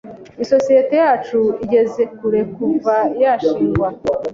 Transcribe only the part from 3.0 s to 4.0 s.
yashingwa.